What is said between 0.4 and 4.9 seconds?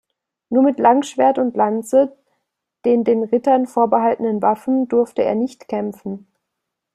Nur mit Langschwert und Lanze, den den Rittern vorbehaltenen Waffen,